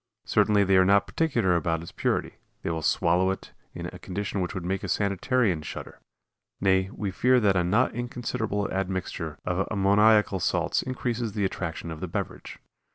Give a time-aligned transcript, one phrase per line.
[0.25, 4.41] Certainly they are not particular about its purity; they will swallow it in a condition
[4.41, 5.99] which would make a sanitarian shudder;
[6.59, 11.99] nay, we fear that a not inconsiderable admixture of ammoniacal salts increases the attraction of
[11.99, 12.57] the beverage.